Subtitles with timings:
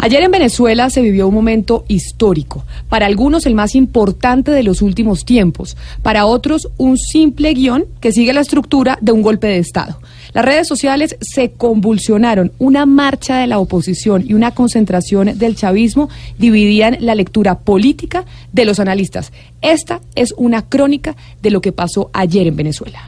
[0.00, 4.80] Ayer en Venezuela se vivió un momento histórico, para algunos el más importante de los
[4.80, 9.58] últimos tiempos, para otros un simple guion que sigue la estructura de un golpe de
[9.58, 9.98] Estado.
[10.32, 16.08] Las redes sociales se convulsionaron, una marcha de la oposición y una concentración del chavismo
[16.38, 19.32] dividían la lectura política de los analistas.
[19.62, 23.02] Esta es una crónica de lo que pasó ayer en Venezuela.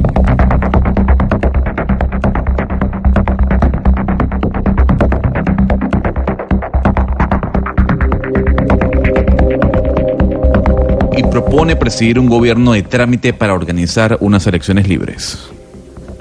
[11.51, 15.51] Propone presidir un gobierno de trámite para organizar unas elecciones libres.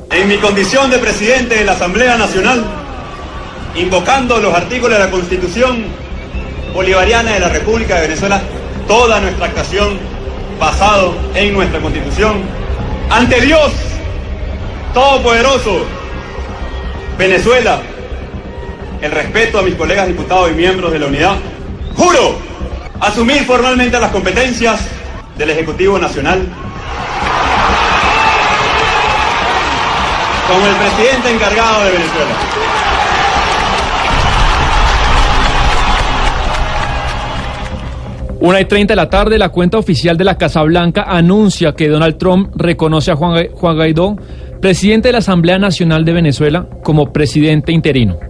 [0.09, 2.65] En mi condición de presidente de la Asamblea Nacional,
[3.75, 5.83] invocando los artículos de la Constitución
[6.73, 8.41] Bolivariana de la República de Venezuela,
[8.87, 9.99] toda nuestra actuación
[10.59, 12.37] basado en nuestra Constitución,
[13.11, 13.71] ante Dios
[14.95, 15.85] Todopoderoso,
[17.19, 17.79] Venezuela,
[18.99, 21.35] el respeto a mis colegas diputados y miembros de la unidad,
[21.95, 22.35] juro
[22.99, 24.98] asumir formalmente las competencias
[25.39, 26.45] del Ejecutivo Nacional,
[30.49, 32.31] como el presidente encargado de Venezuela.
[38.41, 41.87] Una y treinta de la tarde, la cuenta oficial de la Casa Blanca anuncia que
[41.87, 44.17] Donald Trump reconoce a Juan, Juan Guaidó,
[44.59, 48.28] presidente de la Asamblea Nacional de Venezuela, como presidente interino.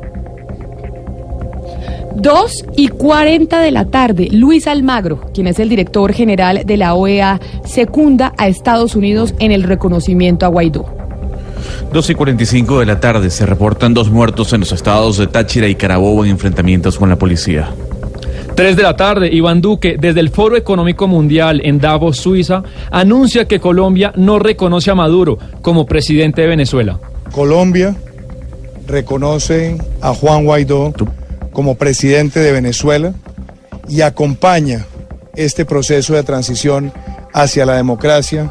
[2.16, 6.94] 2 y 40 de la tarde, Luis Almagro, quien es el director general de la
[6.94, 10.86] OEA, secunda a Estados Unidos en el reconocimiento a Guaidó.
[11.94, 15.68] 2 y 45 de la tarde se reportan dos muertos en los estados de Táchira
[15.68, 17.70] y Carabobo en enfrentamientos con la policía.
[18.56, 23.46] 3 de la tarde, Iván Duque, desde el Foro Económico Mundial en Davos, Suiza, anuncia
[23.46, 27.00] que Colombia no reconoce a Maduro como presidente de Venezuela.
[27.32, 27.96] Colombia
[28.88, 30.94] reconoce a Juan Guaidó
[31.60, 33.12] como presidente de Venezuela
[33.90, 34.86] y acompaña
[35.36, 36.94] este proceso de transición
[37.34, 38.50] hacia la democracia.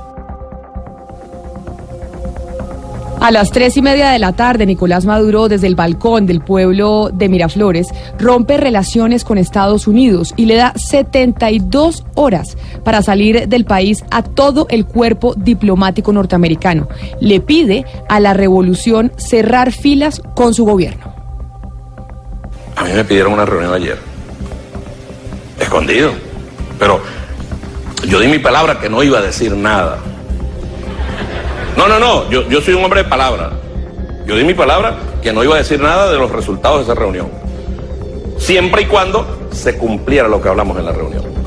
[3.18, 7.08] A las tres y media de la tarde, Nicolás Maduro, desde el balcón del pueblo
[7.10, 7.88] de Miraflores,
[8.18, 14.22] rompe relaciones con Estados Unidos y le da 72 horas para salir del país a
[14.22, 16.88] todo el cuerpo diplomático norteamericano.
[17.22, 21.07] Le pide a la revolución cerrar filas con su gobierno.
[22.78, 23.98] A mí me pidieron una reunión ayer.
[25.58, 26.12] Escondido.
[26.78, 27.00] Pero
[28.06, 29.98] yo di mi palabra que no iba a decir nada.
[31.76, 32.30] No, no, no.
[32.30, 33.50] Yo, yo soy un hombre de palabra.
[34.26, 36.94] Yo di mi palabra que no iba a decir nada de los resultados de esa
[36.94, 37.28] reunión.
[38.38, 41.37] Siempre y cuando se cumpliera lo que hablamos en la reunión.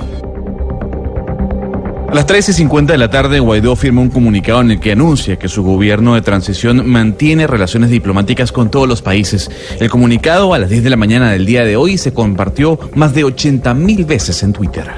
[2.12, 5.48] A las 13.50 de la tarde, Guaidó firma un comunicado en el que anuncia que
[5.48, 9.50] su gobierno de transición mantiene relaciones diplomáticas con todos los países.
[9.80, 13.14] El comunicado a las 10 de la mañana del día de hoy se compartió más
[13.14, 14.92] de 80 mil veces en Twitter.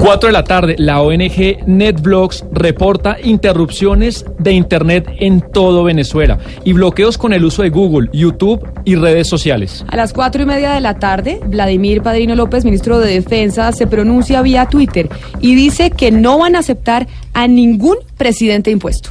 [0.00, 6.72] 4 de la tarde, la ONG NetBlocks reporta interrupciones de Internet en todo Venezuela y
[6.72, 9.84] bloqueos con el uso de Google, YouTube y redes sociales.
[9.88, 13.86] A las 4 y media de la tarde, Vladimir Padrino López, ministro de Defensa, se
[13.86, 15.10] pronuncia vía Twitter
[15.42, 19.10] y dice que no van a aceptar a ningún presidente impuesto.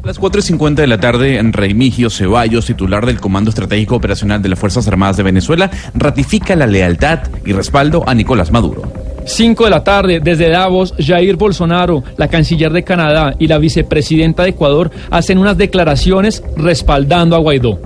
[0.00, 4.40] A las 4 y 50 de la tarde, Reimigio Ceballos, titular del Comando Estratégico Operacional
[4.40, 8.95] de las Fuerzas Armadas de Venezuela, ratifica la lealtad y respaldo a Nicolás Maduro.
[9.26, 14.44] 5 de la tarde, desde Davos, Jair Bolsonaro, la canciller de Canadá y la vicepresidenta
[14.44, 17.78] de Ecuador hacen unas declaraciones respaldando a Guaidó.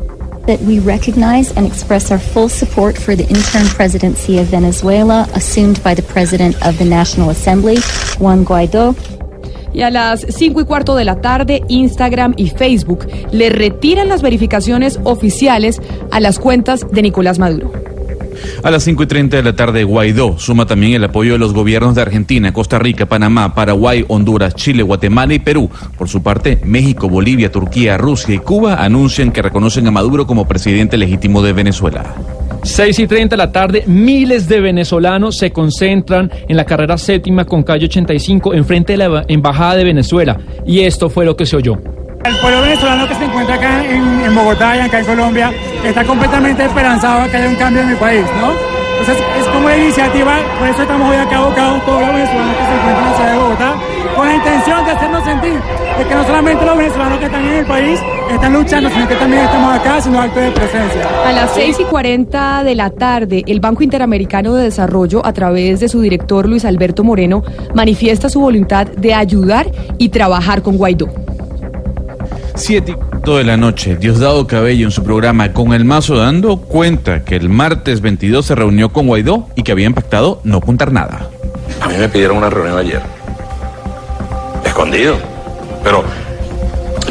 [0.46, 5.82] That we recognize and express our full support for the interim presidency of Venezuela assumed
[5.82, 7.78] by the President of the National Assembly,
[8.18, 8.94] Juan Guaidó.
[9.72, 14.20] Y a las 5 y cuarto de la tarde, Instagram y Facebook le retiran las
[14.20, 15.80] verificaciones oficiales
[16.10, 17.72] a las cuentas de Nicolás Maduro.
[18.62, 21.52] A las 5 y 30 de la tarde, Guaidó suma también el apoyo de los
[21.52, 25.70] gobiernos de Argentina, Costa Rica, Panamá, Paraguay, Honduras, Chile, Guatemala y Perú.
[25.96, 30.46] Por su parte, México, Bolivia, Turquía, Rusia y Cuba anuncian que reconocen a Maduro como
[30.46, 32.14] presidente legítimo de Venezuela.
[32.62, 37.44] 6 y 30 de la tarde, miles de venezolanos se concentran en la carrera séptima
[37.44, 40.38] con calle 85 enfrente de la Embajada de Venezuela.
[40.66, 41.78] Y esto fue lo que se oyó.
[42.24, 45.52] El pueblo venezolano que se encuentra acá en, Bogotá y acá en Colombia
[45.84, 48.52] está completamente esperanzado a que haya un cambio en mi país, ¿no?
[49.00, 52.64] Entonces es como una iniciativa, por eso estamos hoy acá abocados todos los venezolanos que
[52.64, 53.74] se encuentran en la ciudad de Bogotá,
[54.14, 55.60] con la intención de hacernos sentir
[55.98, 58.00] de que no solamente los venezolanos que están en el país
[58.30, 61.08] están luchando, sino que también estamos acá haciendo acto de presencia.
[61.26, 65.80] A las 6 y 40 de la tarde, el Banco Interamericano de Desarrollo, a través
[65.80, 67.42] de su director Luis Alberto Moreno,
[67.74, 71.08] manifiesta su voluntad de ayudar y trabajar con Guaidó.
[72.54, 77.22] 7 cuarto de la noche, Diosdado Cabello en su programa Con el Mazo Dando cuenta
[77.22, 81.28] que el martes 22 se reunió con Guaidó y que habían pactado no contar nada.
[81.82, 83.02] A mí me pidieron una reunión ayer.
[84.64, 85.18] Escondido.
[85.84, 86.02] Pero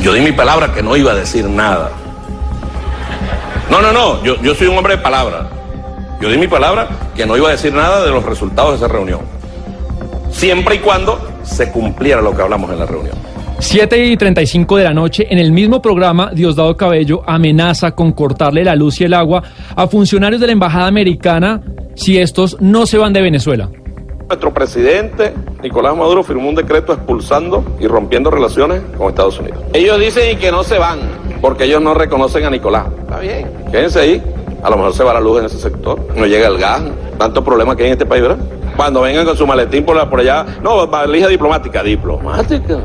[0.02, 1.92] yo di mi palabra que no iba a decir nada.
[3.70, 4.24] No, no, no.
[4.24, 5.48] Yo, yo soy un hombre de palabra.
[6.20, 8.88] Yo di mi palabra que no iba a decir nada de los resultados de esa
[8.88, 9.20] reunión.
[10.32, 13.16] Siempre y cuando se cumpliera lo que hablamos en la reunión.
[13.62, 18.64] 7 y 35 de la noche, en el mismo programa, Diosdado Cabello amenaza con cortarle
[18.64, 19.44] la luz y el agua
[19.76, 21.62] a funcionarios de la Embajada Americana
[21.94, 23.70] si estos no se van de Venezuela.
[24.28, 29.60] Nuestro presidente Nicolás Maduro firmó un decreto expulsando y rompiendo relaciones con Estados Unidos.
[29.74, 31.00] Ellos dicen que no se van
[31.42, 32.88] porque ellos no reconocen a Nicolás.
[33.02, 34.24] Está bien, quédense ahí.
[34.64, 36.82] A lo mejor se va la luz en ese sector, no llega el gas,
[37.18, 38.38] tantos problemas que hay en este país, ¿verdad?
[38.76, 42.80] Cuando vengan con su maletín por, allá, no, valija diplomática, diplomática.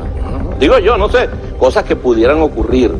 [0.59, 1.29] Digo yo, no sé,
[1.59, 2.91] cosas que pudieran ocurrir.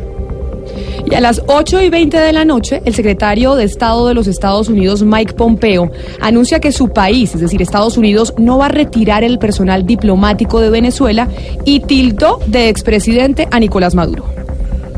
[1.08, 4.26] Y a las 8 y 20 de la noche, el secretario de Estado de los
[4.26, 8.70] Estados Unidos, Mike Pompeo, anuncia que su país, es decir, Estados Unidos, no va a
[8.70, 11.28] retirar el personal diplomático de Venezuela
[11.64, 14.24] y tildó de expresidente a Nicolás Maduro.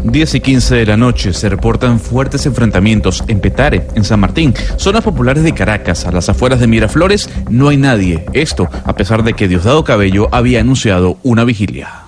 [0.05, 4.55] 10 y 15 de la noche se reportan fuertes enfrentamientos en Petare, en San Martín,
[4.77, 8.25] zonas populares de Caracas, a las afueras de Miraflores, no hay nadie.
[8.33, 12.08] Esto a pesar de que Diosdado Cabello había anunciado una vigilia.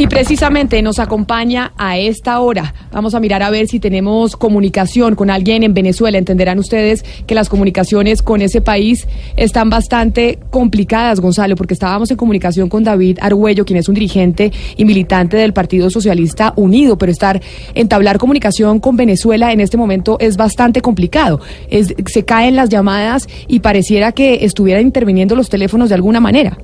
[0.00, 2.72] Y precisamente nos acompaña a esta hora.
[2.90, 6.16] Vamos a mirar a ver si tenemos comunicación con alguien en Venezuela.
[6.16, 9.06] Entenderán ustedes que las comunicaciones con ese país
[9.36, 14.50] están bastante complicadas, Gonzalo, porque estábamos en comunicación con David Argüello, quien es un dirigente
[14.74, 17.38] y militante del Partido Socialista Unido, pero estar
[17.74, 21.40] entablar comunicación con Venezuela en este momento es bastante complicado.
[21.68, 26.56] Es- se caen las llamadas y pareciera que estuvieran interviniendo los teléfonos de alguna manera.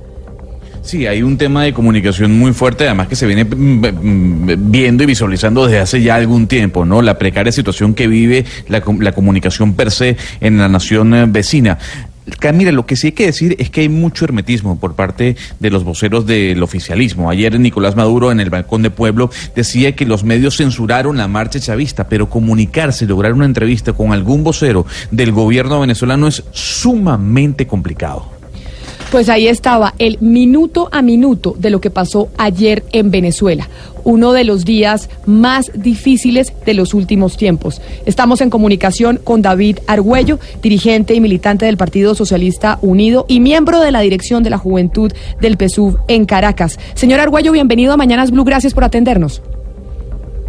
[0.87, 5.03] Sí, hay un tema de comunicación muy fuerte, además que se viene mm, mm, viendo
[5.03, 7.03] y visualizando desde hace ya algún tiempo, ¿no?
[7.03, 11.77] La precaria situación que vive la, la comunicación per se en la nación eh, vecina.
[12.38, 15.35] Ca- Mira, lo que sí hay que decir es que hay mucho hermetismo por parte
[15.59, 17.31] de los voceros del oficialismo.
[17.31, 21.59] Ayer Nicolás Maduro en el balcón de Pueblo decía que los medios censuraron la marcha
[21.59, 28.36] chavista, pero comunicarse, lograr una entrevista con algún vocero del gobierno venezolano es sumamente complicado.
[29.11, 33.69] Pues ahí estaba el minuto a minuto de lo que pasó ayer en Venezuela,
[34.03, 37.81] uno de los días más difíciles de los últimos tiempos.
[38.05, 43.79] Estamos en comunicación con David Argüello, dirigente y militante del Partido Socialista Unido y miembro
[43.79, 46.79] de la dirección de la Juventud del PSUV en Caracas.
[46.94, 49.41] Señor Argüello, bienvenido a Mañanas Blue, gracias por atendernos.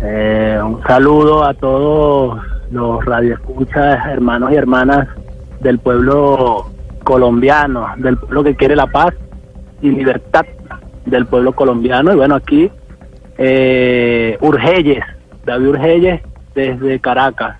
[0.01, 2.39] Eh, un saludo a todos
[2.71, 5.07] los radioescuchas, hermanos y hermanas
[5.61, 6.71] del pueblo
[7.07, 9.13] colombiano, del pueblo que quiere la paz
[9.81, 10.45] y libertad
[11.05, 12.11] del pueblo colombiano.
[12.11, 12.69] Y bueno, aquí
[13.37, 15.05] eh, Urgelles,
[15.45, 16.21] David Urgelles
[16.53, 17.59] desde Caracas.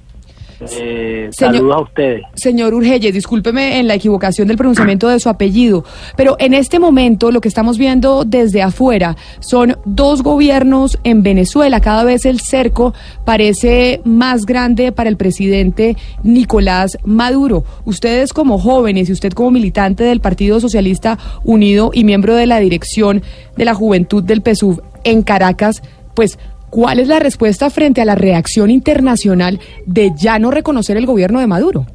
[0.62, 2.22] Eh, Señor- saludos a ustedes.
[2.36, 5.84] Señor Urgelles, discúlpeme en la equivocación del pronunciamiento de su apellido,
[6.16, 11.80] pero en este momento lo que estamos viendo desde afuera son dos gobiernos en Venezuela.
[11.82, 12.94] Cada vez el cerco
[13.26, 17.64] parece más grande para el presidente Nicolás Maduro.
[17.86, 22.60] Ustedes como jóvenes y usted como militante del Partido Socialista Unido y miembro de la
[22.60, 23.22] dirección
[23.56, 25.82] de la Juventud del PSUV en Caracas,
[26.16, 31.06] pues ¿Cuál es la respuesta frente a la reacción internacional de ya no reconocer el
[31.06, 31.86] gobierno de Maduro?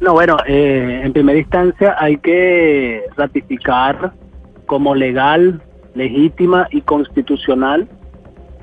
[0.00, 4.12] No, bueno, eh, en primera instancia hay que ratificar
[4.66, 5.62] como legal,
[5.94, 7.88] legítima y constitucional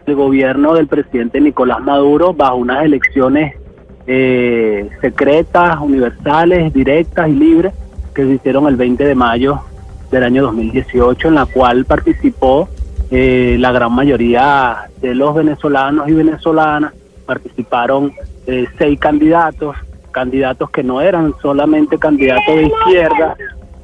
[0.06, 3.56] el gobierno del presidente Nicolás Maduro bajo unas elecciones
[4.08, 7.74] eh, secretas, universales, directas y libres
[8.14, 9.62] que se hicieron el 20 de mayo
[10.12, 12.68] del año 2018, en la cual participó
[13.12, 16.94] eh, la gran mayoría de los venezolanos y venezolanas,
[17.26, 18.14] participaron
[18.48, 19.76] eh, seis candidatos,
[20.12, 23.36] candidatos que no eran solamente candidatos de izquierda,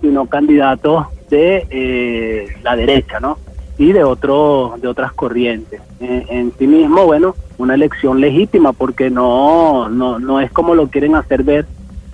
[0.02, 3.38] sino candidatos de eh, la derecha, ¿no?
[3.78, 5.82] Y de otro, de otras corrientes.
[6.00, 10.88] En, en sí mismo, bueno, una elección legítima, porque no, no, no es como lo
[10.88, 11.66] quieren hacer ver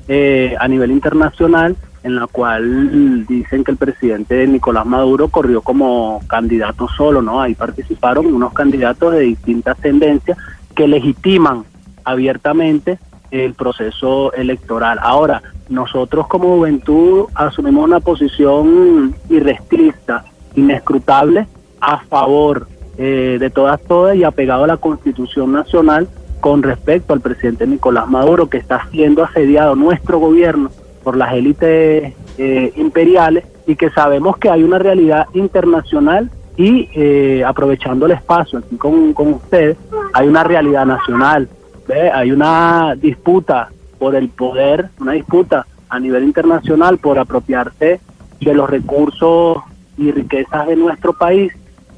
[0.07, 6.21] eh, a nivel internacional, en la cual dicen que el presidente Nicolás Maduro corrió como
[6.27, 7.41] candidato solo, ¿no?
[7.41, 10.37] Ahí participaron unos candidatos de distintas tendencias
[10.75, 11.63] que legitiman
[12.03, 12.97] abiertamente
[13.29, 14.99] el proceso electoral.
[15.01, 21.47] Ahora, nosotros como juventud asumimos una posición irrestricta, inescrutable,
[21.79, 22.67] a favor
[22.97, 28.07] eh, de todas, todas y apegado a la Constitución Nacional con respecto al presidente Nicolás
[28.09, 30.71] Maduro, que está siendo asediado nuestro gobierno
[31.03, 37.43] por las élites eh, imperiales y que sabemos que hay una realidad internacional y eh,
[37.45, 39.77] aprovechando el espacio aquí con, con ustedes,
[40.13, 41.47] hay una realidad nacional,
[41.87, 42.11] ¿ve?
[42.11, 47.99] hay una disputa por el poder, una disputa a nivel internacional por apropiarse
[48.39, 49.57] de los recursos
[49.97, 51.53] y riquezas de nuestro país.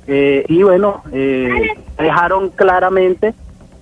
[0.08, 3.34] Eh, y bueno, eh, dejaron claramente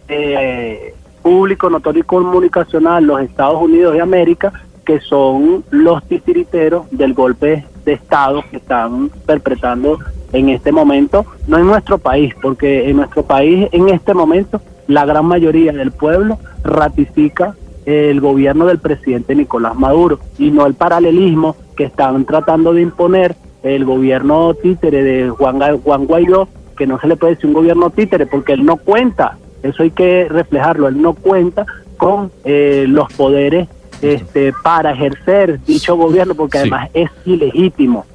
[0.07, 4.53] eh, público, notorio y comunicacional los Estados Unidos de América,
[4.91, 9.99] que son los titiriteros del golpe de Estado que están perpetrando
[10.33, 15.05] en este momento, no en nuestro país, porque en nuestro país en este momento la
[15.05, 17.55] gran mayoría del pueblo ratifica
[17.85, 23.37] el gobierno del presidente Nicolás Maduro y no el paralelismo que están tratando de imponer
[23.63, 27.91] el gobierno títere de Juan, Juan Guaidó, que no se le puede decir un gobierno
[27.91, 33.13] títere porque él no cuenta, eso hay que reflejarlo, él no cuenta con eh, los
[33.13, 33.69] poderes
[34.01, 38.05] este, para ejercer dicho gobierno porque además es ilegítimo.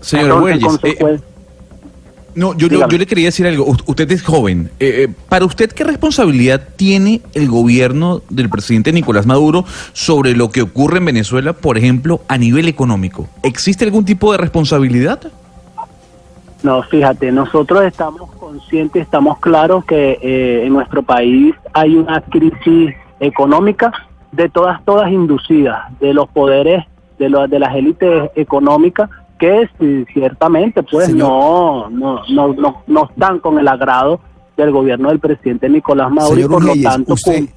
[0.00, 0.96] Señor Entonces,
[2.34, 3.66] no, yo, yo, le quería decir algo.
[3.86, 4.70] Usted es joven.
[4.80, 10.50] Eh, eh, ¿Para usted qué responsabilidad tiene el gobierno del presidente Nicolás Maduro sobre lo
[10.50, 13.28] que ocurre en Venezuela, por ejemplo, a nivel económico?
[13.42, 15.20] ¿Existe algún tipo de responsabilidad?
[16.62, 22.94] No, fíjate, nosotros estamos conscientes, estamos claros que eh, en nuestro país hay una crisis
[23.20, 23.92] económica
[24.32, 26.84] de todas, todas inducidas, de los poderes,
[27.18, 29.08] de, los, de las élites económicas
[29.38, 29.68] que
[30.12, 34.20] ciertamente pues no, no, no, no, no están con el agrado
[34.56, 37.48] del gobierno del presidente Nicolás Maduro y por lo tanto usted,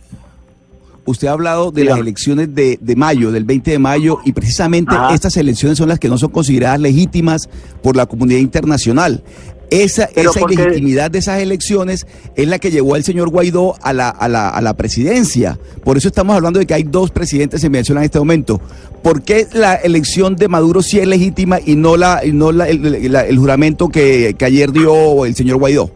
[1.06, 4.96] usted ha hablado de las elecciones de, de, mayo, del 20 de mayo, y precisamente
[5.14, 7.50] estas elecciones son las que no son consideradas legítimas
[7.82, 9.24] por la comunidad internacional.
[9.72, 12.06] Esa, esa ilegitimidad de esas elecciones
[12.36, 15.58] es la que llevó al señor Guaidó a la, a, la, a la presidencia.
[15.84, 18.62] Por eso estamos hablando de que hay dos presidentes en Venezuela en este momento.
[19.02, 22.68] ¿Por qué la elección de Maduro sí es legítima y no, la, y no la,
[22.68, 25.90] el, juramento que, que ayer dio el señor Guaidó?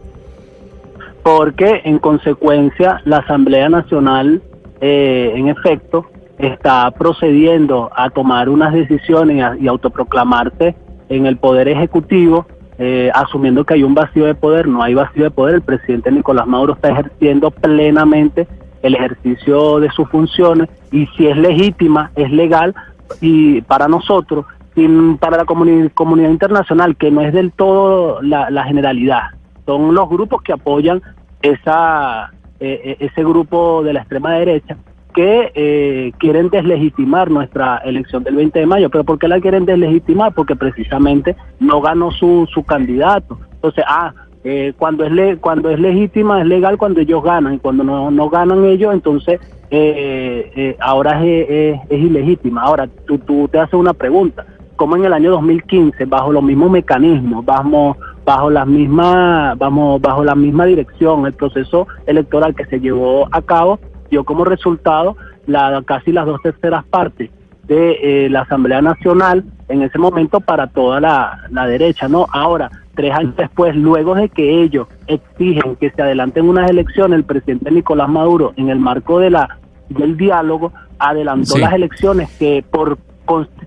[1.22, 4.42] Porque en consecuencia la Asamblea Nacional,
[4.80, 6.06] eh, en efecto,
[6.38, 10.74] está procediendo a tomar unas decisiones y autoproclamarse
[11.08, 12.46] en el Poder Ejecutivo
[12.82, 16.10] eh, asumiendo que hay un vacío de poder, no hay vacío de poder, el presidente
[16.10, 18.48] Nicolás Maduro está ejerciendo plenamente
[18.80, 22.74] el ejercicio de sus funciones y si es legítima, es legal
[23.20, 29.24] y para nosotros, y para la comunidad internacional, que no es del todo la, generalidad,
[29.66, 31.02] son los grupos que apoyan
[31.42, 34.78] esa eh, eh, ese grupo de la extrema derecha
[35.12, 38.90] que eh, quieren deslegitimar nuestra elección del 20 de mayo.
[38.90, 40.32] ¿Pero por qué la quieren deslegitimar?
[40.34, 43.38] Porque precisamente no ganó su, su candidato.
[43.52, 44.12] Entonces, ah,
[44.44, 47.54] eh, cuando, es le, cuando es legítima, es legal cuando ellos ganan.
[47.54, 49.40] Y cuando no, no ganan ellos, entonces
[49.70, 52.62] eh, eh ahora es, es, ilegítima.
[52.62, 54.46] Ahora, tú, tú te haces una pregunta.
[54.76, 60.24] ¿Cómo en el año 2015, bajo los mismos mecanismos, bajo, bajo, las mismas, vamos, bajo
[60.24, 63.78] la misma dirección, el proceso electoral que se llevó a cabo,
[64.10, 67.30] dio como resultado la, casi las dos terceras partes
[67.64, 72.26] de eh, la Asamblea Nacional en ese momento para toda la, la, derecha, ¿no?
[72.32, 77.24] Ahora, tres años después, luego de que ellos exigen que se adelanten unas elecciones, el
[77.24, 82.98] presidente Nicolás Maduro, en el marco de la del diálogo, adelantó las elecciones que por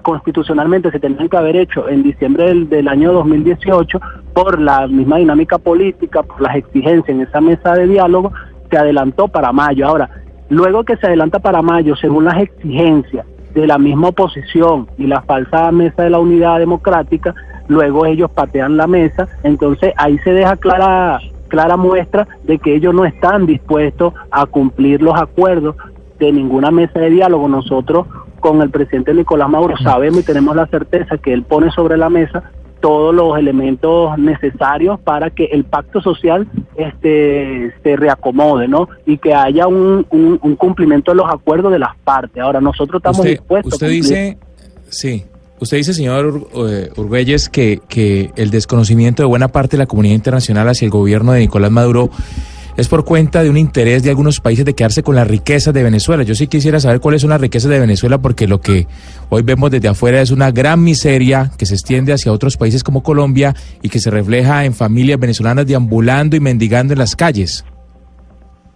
[0.02, 4.02] constitucionalmente se tenían que haber hecho en diciembre del, del, año 2018
[4.34, 8.34] por la misma dinámica política, por las exigencias en esa mesa de diálogo,
[8.70, 9.88] se adelantó para mayo.
[9.88, 10.10] Ahora,
[10.50, 15.22] Luego que se adelanta para mayo, según las exigencias de la misma oposición y la
[15.22, 17.34] falsa mesa de la unidad democrática,
[17.68, 21.20] luego ellos patean la mesa, entonces ahí se deja clara
[21.54, 25.76] clara muestra de que ellos no están dispuestos a cumplir los acuerdos
[26.18, 27.48] de ninguna mesa de diálogo.
[27.48, 28.08] Nosotros
[28.40, 32.10] con el presidente Nicolás Maduro sabemos y tenemos la certeza que él pone sobre la
[32.10, 32.52] mesa
[32.84, 38.90] todos los elementos necesarios para que el pacto social este se reacomode, ¿no?
[39.06, 42.44] Y que haya un, un, cumplimiento de los acuerdos de las partes.
[42.44, 44.38] Ahora, nosotros estamos dispuestos usted dice,
[44.90, 45.24] sí,
[45.62, 50.16] usted dice, señor eh, Urguelles, que, que el desconocimiento de buena parte de la comunidad
[50.16, 52.10] internacional hacia el gobierno de Nicolás Maduro
[52.78, 55.84] es por cuenta de un interés de algunos países de quedarse con las riquezas de
[55.84, 56.24] Venezuela.
[56.24, 58.88] Yo sí quisiera saber cuáles son las riquezas de Venezuela porque lo que
[59.30, 63.04] hoy vemos desde afuera es una gran miseria que se extiende hacia otros países como
[63.04, 67.66] Colombia y que se refleja en familias venezolanas deambulando y mendigando en las calles.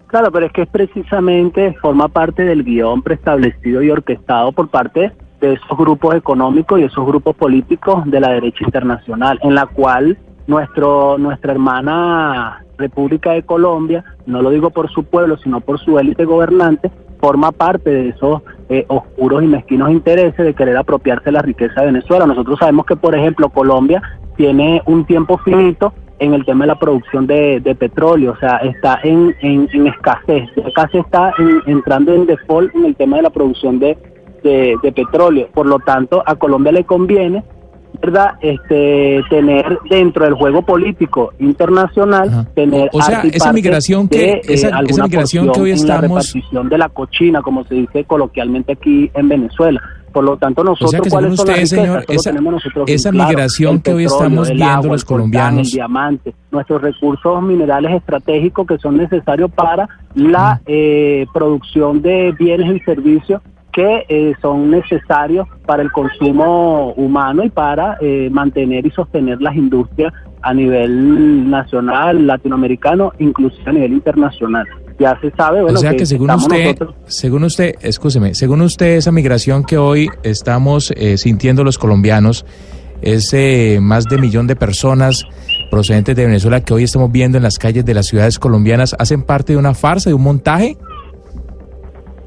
[0.08, 5.12] Claro, pero es que es precisamente forma parte del guion preestablecido y orquestado por parte
[5.42, 10.18] de esos grupos económicos y esos grupos políticos de la derecha internacional, en la cual
[10.48, 15.98] nuestro nuestra hermana República de Colombia, no lo digo por su pueblo, sino por su
[16.00, 21.42] élite gobernante, forma parte de esos eh, oscuros y mezquinos intereses de querer apropiarse la
[21.42, 22.26] riqueza de Venezuela.
[22.26, 24.02] Nosotros sabemos que, por ejemplo, Colombia
[24.36, 29.00] tiene un tiempo finito en el tema de la producción de, petróleo, o sea, está
[29.04, 31.32] en, en, escasez, casi está
[31.68, 33.98] entrando en default en el tema de la producción de,
[34.42, 35.48] de petróleo.
[35.54, 37.44] Por lo tanto, a Colombia le conviene
[38.00, 44.42] verdad este tener dentro del juego político internacional tener o sea esa migración que eh,
[44.48, 49.10] esa, migración que hoy estamos la repartición de la cochina como se dice coloquialmente aquí
[49.14, 49.82] en Venezuela.
[50.14, 52.32] Por lo tanto nosotros cuáles son las señor, esa,
[52.88, 58.78] esa migración que hoy estamos viendo los colombianos el diamante nuestros recursos minerales estratégicos que
[58.80, 63.42] son necesarios para la eh, producción de bienes y servicios
[63.78, 69.56] que eh, son necesarios para el consumo humano y para eh, mantener y sostener las
[69.56, 74.66] industrias a nivel nacional, latinoamericano, inclusive a nivel internacional.
[74.98, 79.12] Ya se sabe, bueno, o sea que, según usted, según usted, escúcheme, según usted esa
[79.12, 82.48] migración que hoy estamos eh, sintiendo los colombianos,
[83.04, 85.24] ese más de millón de personas
[85.70, 89.22] procedentes de Venezuela que hoy estamos viendo en las calles de las ciudades colombianas, hacen
[89.22, 90.78] parte de una farsa, de un montaje.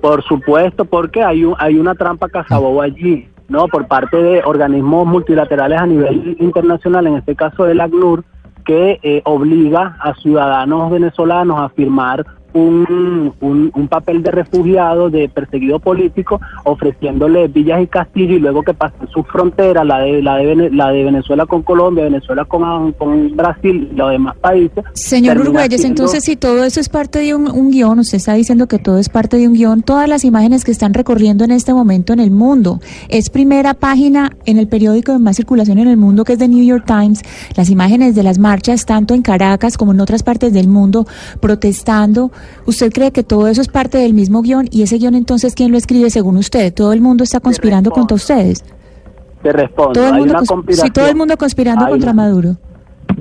[0.01, 3.67] Por supuesto, porque hay, un, hay una trampa cazabobo allí, ¿no?
[3.69, 8.25] Por parte de organismos multilaterales a nivel internacional, en este caso del ACNUR,
[8.65, 15.79] que eh, obliga a ciudadanos venezolanos a firmar un, un, papel de refugiado, de perseguido
[15.79, 20.71] político, ofreciéndole villas y castillos y luego que pasen su frontera, la de, la de,
[20.71, 24.85] la de Venezuela con Colombia, Venezuela con, con Brasil y los demás países.
[24.95, 28.69] Señor Uruguayes, entonces si todo eso es parte de un, un guion, usted está diciendo
[28.69, 31.75] que todo es parte de un guion, todas las imágenes que están recorriendo en este
[31.75, 35.97] momento en el mundo, es primera página en el periódico de más circulación en el
[35.97, 37.23] mundo que es The New York Times,
[37.57, 41.07] las imágenes de las marchas tanto en Caracas como en otras partes del mundo
[41.41, 42.31] protestando
[42.67, 45.71] ¿Usted cree que todo eso es parte del mismo guion y ese guion entonces quién
[45.71, 46.73] lo escribe según usted?
[46.73, 48.65] ¿Todo el mundo está conspirando contra ustedes?
[49.43, 49.93] Te respondo.
[49.93, 52.57] ¿Todo el mundo Sí, todo el mundo conspirando contra Maduro.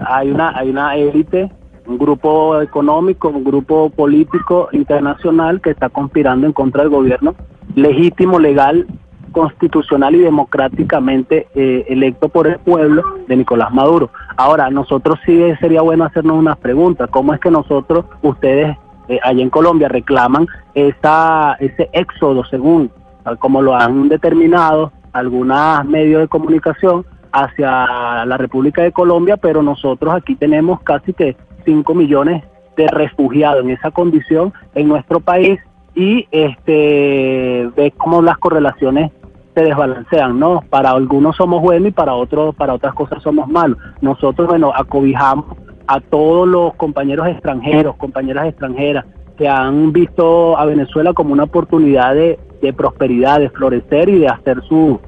[0.06, 1.52] Hay una, hay una élite,
[1.88, 7.36] un grupo económico, un grupo político internacional que está conspirando en contra del gobierno
[7.76, 8.88] legítimo, legal,
[9.32, 14.10] constitucional y democráticamente eh, electo por el pueblo de Nicolás Maduro.
[14.38, 17.10] Ahora, nosotros sí sería bueno hacernos unas preguntas.
[17.12, 18.78] ¿Cómo es que nosotros, ustedes
[19.10, 22.92] eh, allá en Colombia, reclaman esa, ese éxodo, según
[23.40, 30.14] como lo han determinado algunos medios de comunicación, hacia la República de Colombia, pero nosotros
[30.14, 32.44] aquí tenemos casi que 5 millones
[32.76, 35.60] de refugiados en esa condición en nuestro país
[35.96, 39.12] y este ve cómo las correlaciones
[39.54, 40.62] se desbalancean, ¿no?
[40.70, 43.78] Para algunos somos buenos y para otros, para otras cosas somos malos.
[44.02, 45.46] Nosotros, bueno, acobijamos
[45.90, 49.06] a todos los compañeros extranjeros, compañeras extranjeras,
[49.40, 52.38] que han visto a Venezuela como una oportunidad de,
[52.78, 55.00] prosperidad, de florecer y de hacer sus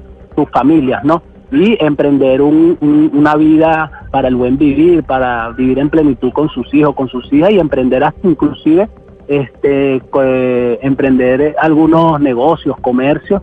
[0.52, 1.22] familias, ¿no?
[1.52, 6.96] Y emprender una vida para el buen vivir, para vivir en plenitud con sus hijos,
[6.96, 8.88] con sus hijas y emprender hasta inclusive
[9.28, 10.02] este,
[10.84, 13.40] emprender algunos negocios, comercios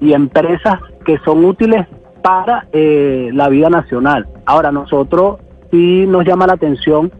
[0.00, 1.84] y empresas que son útiles
[2.22, 4.28] para eh, la vida nacional.
[4.44, 5.38] Ahora, nosotros
[5.70, 7.12] sí nos llama la atención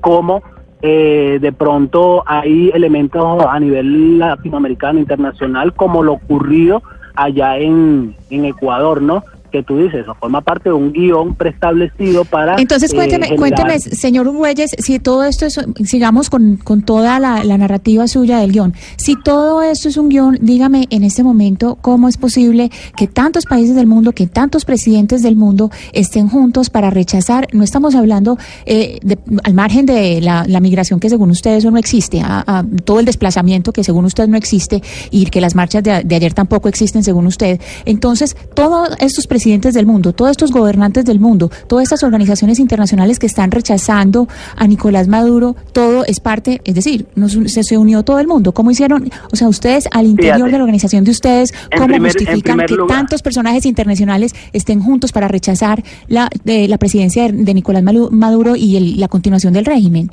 [0.00, 0.42] cómo
[0.82, 6.82] eh, de pronto hay elementos a nivel latinoamericano, internacional, como lo ocurrido
[7.14, 9.22] allá en, en Ecuador, ¿no?
[9.52, 12.56] Que tú dices, eso forma parte de un guion preestablecido para...
[12.56, 17.42] Entonces cuénteme, eh, cuénteme señor Huelles, si todo esto es, sigamos con, con toda la,
[17.52, 22.08] narrativa suya del guion, si todo esto es un guion, dígame en este momento cómo
[22.08, 26.88] es posible que tantos países del mundo, que tantos presidentes del mundo estén juntos para
[26.88, 28.98] rechazar, no estamos hablando eh,
[29.44, 33.72] al margen de la, migración que según ustedes eso no existe, a, todo el desplazamiento
[33.72, 37.26] que según usted no existe y que las marchas de, de ayer tampoco existen según
[37.26, 42.04] usted, entonces todos estos presidentes presidentes del mundo, todos estos gobernantes del mundo, todas estas
[42.04, 47.06] organizaciones internacionales que están rechazando a Nicolás Maduro, todo es parte, es decir,
[47.46, 48.52] se, unió todo el mundo.
[48.52, 49.10] ¿Cómo hicieron?
[49.32, 53.66] O sea, ustedes al interior de la organización de ustedes, ¿cómo justifican que tantos personajes
[53.66, 59.54] internacionales estén juntos para rechazar la, de, la presidencia de, Nicolás Maduro y la continuación
[59.54, 60.12] del régimen?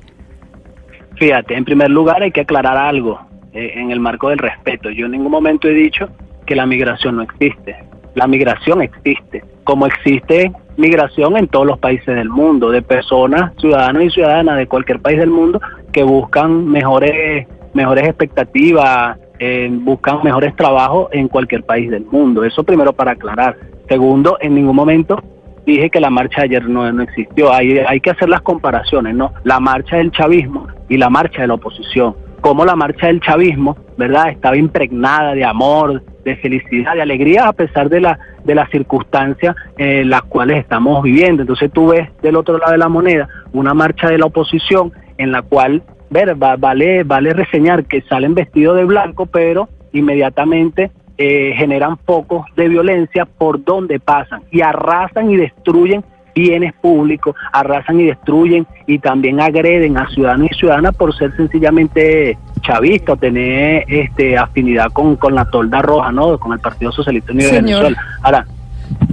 [1.17, 3.19] Fíjate, en primer lugar hay que aclarar algo
[3.53, 4.89] eh, en el marco del respeto.
[4.89, 6.09] Yo en ningún momento he dicho
[6.47, 12.15] que la migración no existe la migración existe, como existe migración en todos los países
[12.15, 15.59] del mundo, de personas, ciudadanos y ciudadanas de cualquier país del mundo
[15.91, 22.43] que buscan mejores, mejores expectativas, eh, buscan mejores trabajos en cualquier país del mundo.
[22.43, 23.57] Eso primero para aclarar.
[23.87, 25.21] Segundo, en ningún momento
[25.65, 27.53] dije que la marcha de ayer no, no existió.
[27.53, 29.33] Hay, hay que hacer las comparaciones, ¿no?
[29.43, 32.15] La marcha del chavismo y la marcha de la oposición.
[32.41, 34.29] Como la marcha del chavismo, ¿verdad?
[34.29, 39.55] Estaba impregnada de amor, de felicidad, de alegría, a pesar de, la, de las circunstancias
[39.77, 41.43] en las cuales estamos viviendo.
[41.43, 45.31] Entonces tú ves del otro lado de la moneda una marcha de la oposición en
[45.31, 51.97] la cual, ver, vale, vale reseñar que salen vestidos de blanco, pero inmediatamente eh, generan
[51.97, 56.03] focos de violencia por donde pasan y arrasan y destruyen
[56.39, 62.37] bienes públicos, arrasan y destruyen y también agreden a ciudadanos y ciudadanas por ser sencillamente
[62.61, 66.37] chavistas o tener este afinidad con, con la tolda roja, ¿no?
[66.37, 68.03] Con el Partido Socialista Unido de Venezuela.
[68.21, 68.45] Ahora,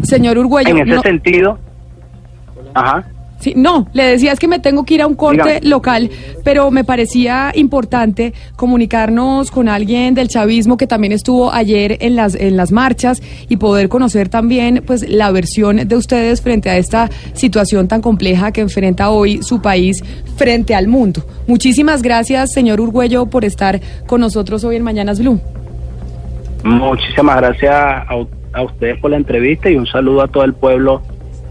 [0.02, 1.58] señor Uruguayo, en ese sentido,
[2.74, 3.04] ajá.
[3.46, 6.10] Sí, no, le decía es que me tengo que ir a un corte local,
[6.42, 12.34] pero me parecía importante comunicarnos con alguien del chavismo que también estuvo ayer en las
[12.34, 17.08] en las marchas y poder conocer también pues la versión de ustedes frente a esta
[17.34, 20.02] situación tan compleja que enfrenta hoy su país
[20.34, 21.22] frente al mundo.
[21.46, 25.40] Muchísimas gracias, señor Urgüello, por estar con nosotros hoy en Mañanas Blue.
[26.64, 28.06] Muchísimas gracias a,
[28.54, 31.00] a ustedes por la entrevista y un saludo a todo el pueblo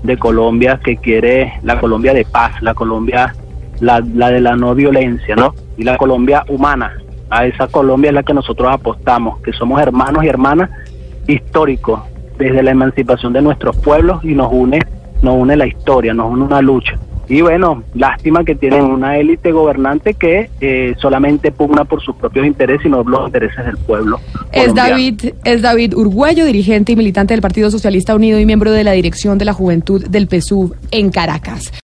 [0.03, 3.36] de Colombia que quiere la Colombia de paz, la Colombia,
[3.79, 5.53] la, la de la no violencia, ¿no?
[5.77, 6.93] Y la Colombia humana.
[7.29, 10.69] A esa Colombia es la que nosotros apostamos, que somos hermanos y hermanas
[11.27, 12.01] históricos
[12.38, 14.79] desde la emancipación de nuestros pueblos y nos une,
[15.21, 16.97] nos une la historia, nos une una lucha.
[17.27, 22.45] Y bueno, lástima que tienen una élite gobernante que eh, solamente pugna por sus propios
[22.45, 24.19] intereses y no los intereses del pueblo.
[24.51, 28.83] Es David, es David Urguello, dirigente y militante del Partido Socialista Unido y miembro de
[28.83, 31.71] la dirección de la Juventud del PSUV en Caracas.